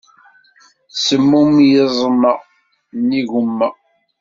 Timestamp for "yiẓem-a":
1.69-2.33